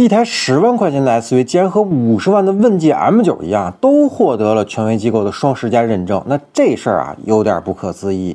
[0.00, 8.34] 一台十万块钱的 SUV，竟然和五十万的问界 M9 一样，都获得了权威机构的双十佳认证，那这事儿啊，有点不可思议。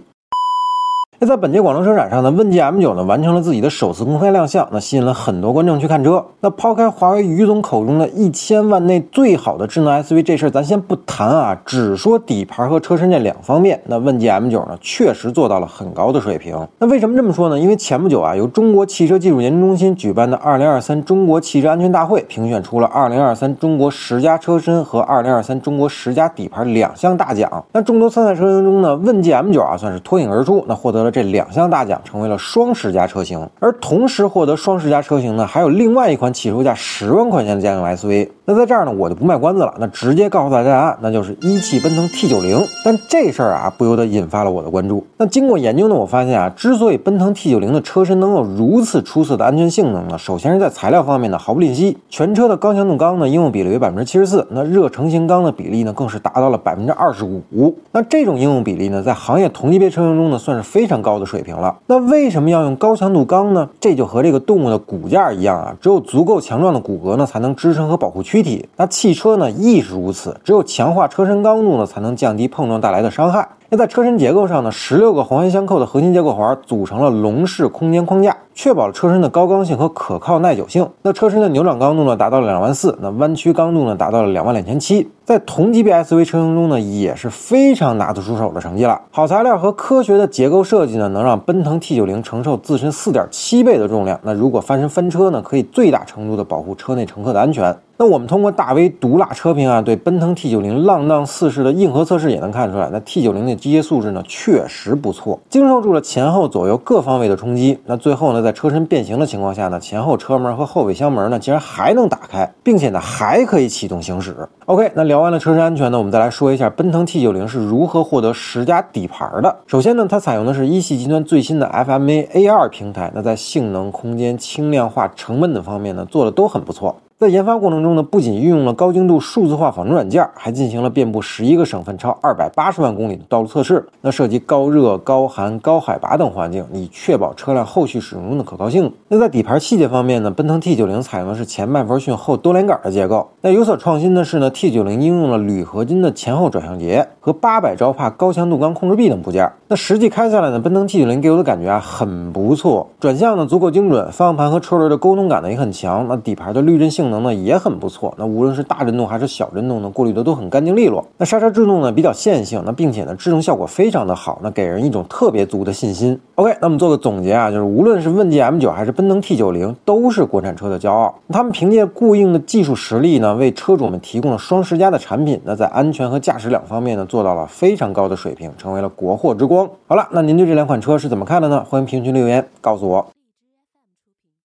[1.18, 6.22] 那在本届广州车展上呢，问界 M9 呢完成了自己的首次公开亮相，那吸引了很多观众去看车。
[6.42, 16.54] 那抛开华为于总口中的一千万内最好的智能 SUV 这事儿，咱先不谈啊，只说底盘和车身这两方面，那问界 M9 呢确实做到了很高的水平。
[16.80, 17.58] 那为什么这么说呢？
[17.58, 27.64] 因为前不久啊，由中国汽车技术研究中心举办的2023中国汽车安全大会评选出了2023中国十佳车身和2023中国十佳底盘两项大奖。
[27.72, 31.05] 那众多参赛车型中呢，问界 M9 啊算是脱颖而出，那获得。
[31.12, 38.30] 这两项大奖成为了双十佳车型，而同时获得双十佳车型呢，还有另外一款起售价十万块钱的家用 SUV。
[38.48, 42.64] 那在这儿呢，我就不卖关子了，那直接告诉大家，那就是一汽奔腾 T90。
[42.84, 45.04] 但这事儿啊，不由得引发了我的关注。
[45.18, 57.76] 那经过研究呢，我发现啊，之所以奔腾 T90 的车身能有如此出色的安全性能呢，首先是在材料方面呢毫不吝惜，全车的高强度钢呢应用比例为百分之七十四，那热成型钢的比例呢更是达到了百分之二十五。
[57.94, 61.76] 那这种应用比例呢，在行业同级别车型中呢，算是非常高的水平了。
[61.88, 63.68] 那为什么要用高强度钢呢？
[63.80, 68.35] 这就和这个动物的骨架一样啊，只有足够强壮的骨骼呢，才能支撑和保护躯。
[68.36, 73.48] 躯体，那汽车呢亦是如此，只有强化车身刚度呢，才能降低碰撞带来的伤害。
[73.70, 80.88] 那在车身结构上呢，十六个环环相扣的核心结构环组成了笼式空间框架，确保了车身的高刚性和可靠耐久性。
[81.02, 89.02] 那车身的扭转刚度呢达到了两万四，那弯曲刚度呢达到了两万两千七，在同级别 SUV 车型中呢也是非常拿得出手的成绩了。
[89.10, 94.20] 好材料和科学的结构设计呢，能让奔腾 T90 承受自身四点七倍的重量。
[94.22, 97.76] 那如果翻身翻车呢，可以最大程度的保护车内乘客的安全。
[97.98, 107.80] 那我们通过大 V 毒辣车评啊，对奔腾 T90 浪荡四世的硬核测试也能看出来，那 T90 的机械素质呢确实不错，经受住了前后左右各方位的冲击。
[107.86, 114.36] 那最后呢，在车身变形的情况下呢，前后车门和后备箱门呢竟然还能打开，并且呢还可以启动行驶。
[114.66, 119.56] OK，那聊完了车身安全呢，我们再来说一下奔腾 T90 是如何获得十佳底盘的。
[119.68, 126.96] 首先呢，它采用的是一汽集团最新的 FMA A2 平台，那在性能、空间、轻量化、成本等方面呢做的都很不错。
[127.26, 133.84] 在研发过程中呢，不仅运用了高精度数字化仿真软件，还进行了遍布十一个省份、超二百八十万公里的道路测试。
[134.02, 138.94] 那涉及高热、高寒、高海拔等环境，以确保车辆后续使用中的可靠性。
[139.08, 143.28] 那在底盘细节方面呢，奔腾 T90 采用的是前麦弗逊后多连杆的结构。
[143.42, 149.52] 那有所创新的是呢，T90 应用了铝合金的前后转向节和八百兆帕高强度钢控制臂等部件。
[149.70, 156.06] 那实际开下来呢，奔腾 T90 给我的感觉啊很不错，转向呢足够精准，方向盘和车轮的沟通感呢也很强。
[156.10, 157.06] 那底盘的滤震性。
[157.06, 161.06] 能呢也很不错，那无论是大震动还是小震动呢，过滤的都很干净利落。
[161.20, 166.20] 那刹车制动呢比较线性，那并且呢制动效果非常的好，那给人一种特别足的信心。
[166.34, 171.14] OK，那么做个总结啊，就是无论是问界 M9 还是奔腾 T90，都是国产车的骄傲。
[171.30, 175.40] 他们凭借固硬的技术实力呢，为车主们提供了双十佳的产品。
[175.44, 179.70] 那在安全和驾驶两方面呢，做到了非常高的水平，成为了国货之光光。
[179.88, 181.64] 好了，那您对这两款车是怎么看的呢？
[181.64, 183.15] 欢迎评论区留言告诉我。